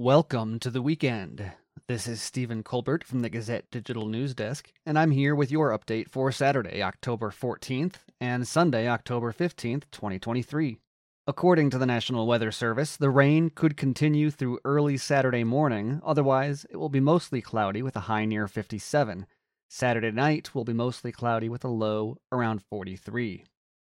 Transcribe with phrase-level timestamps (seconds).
[0.00, 1.50] Welcome to the weekend.
[1.88, 5.76] This is Stephen Colbert from the Gazette Digital News Desk, and I'm here with your
[5.76, 10.78] update for Saturday, October 14th and Sunday, October 15th, 2023.
[11.26, 16.64] According to the National Weather Service, the rain could continue through early Saturday morning, otherwise,
[16.70, 19.26] it will be mostly cloudy with a high near 57.
[19.68, 23.42] Saturday night will be mostly cloudy with a low around 43.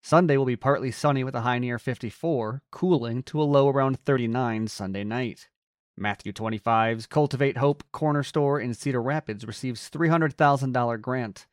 [0.04, 4.00] Sunday will be partly sunny with a high near 54, cooling to a low around
[4.02, 5.50] 39 Sunday night.
[5.98, 11.48] Matthew 25's Cultivate Hope Corner Store in Cedar Rapids receives $300,000 grant.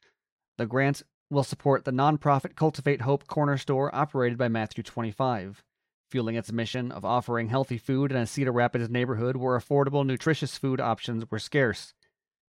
[0.59, 5.63] The grant will support the nonprofit Cultivate Hope Corner Store operated by Matthew 25,
[6.11, 10.59] fueling its mission of offering healthy food in a Cedar Rapids neighborhood where affordable, nutritious
[10.59, 11.95] food options were scarce.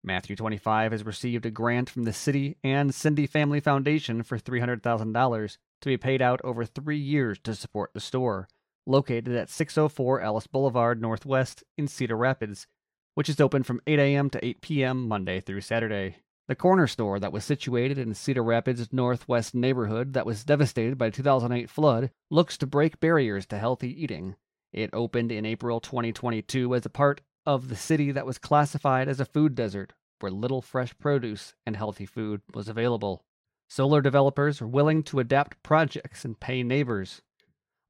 [0.03, 5.57] Matthew 25 has received a grant from the city and Cindy Family Foundation for $300,000
[5.81, 8.47] to be paid out over three years to support the store
[8.85, 12.67] located at 604 Ellis Boulevard Northwest in Cedar Rapids,
[13.15, 14.29] which is open from 8 a.m.
[14.29, 15.07] to 8 p.m.
[15.07, 16.17] Monday through Saturday.
[16.47, 21.07] The corner store that was situated in Cedar Rapids' northwest neighborhood that was devastated by
[21.07, 24.35] the 2008 flood looks to break barriers to healthy eating.
[24.73, 29.19] It opened in April 2022 as a part of the city that was classified as
[29.19, 33.23] a food desert, where little fresh produce and healthy food was available.
[33.69, 37.21] Solar developers are willing to adapt projects and pay neighbors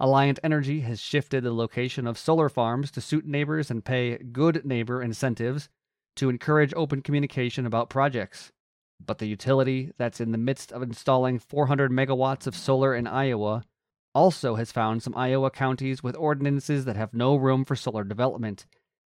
[0.02, 4.66] Alliant Energy has shifted the location of solar farms to suit neighbors and pay good
[4.66, 5.70] neighbor incentives
[6.16, 8.52] to encourage open communication about projects.
[9.06, 13.64] But the utility that's in the midst of installing 400 megawatts of solar in Iowa
[14.16, 18.66] also has found some Iowa counties with ordinances that have no room for solar development,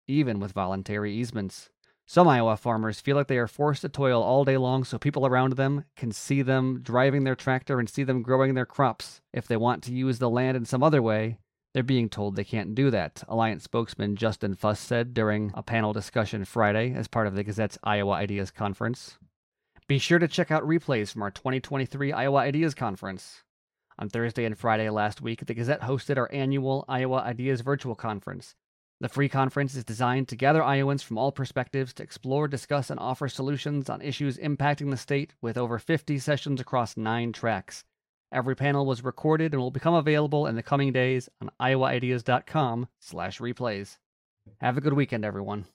[0.06, 1.70] even with voluntary easements.
[2.10, 5.26] Some Iowa farmers feel like they are forced to toil all day long so people
[5.26, 9.20] around them can see them driving their tractor and see them growing their crops.
[9.34, 11.36] If they want to use the land in some other way,
[11.74, 15.92] they're being told they can't do that, Alliant spokesman Justin Foss said during a panel
[15.92, 19.18] discussion Friday as part of the Gazette's Iowa Ideas Conference.
[19.86, 23.42] Be sure to check out replays from our 2023 Iowa Ideas Conference.
[23.98, 28.54] On Thursday and Friday last week, the Gazette hosted our annual Iowa Ideas Virtual Conference.
[29.00, 32.98] The free conference is designed to gather Iowans from all perspectives to explore, discuss, and
[32.98, 37.84] offer solutions on issues impacting the state with over 50 sessions across nine tracks.
[38.32, 43.38] Every panel was recorded and will become available in the coming days on iowaideas.com slash
[43.38, 43.98] replays.
[44.60, 45.66] Have a good weekend, everyone.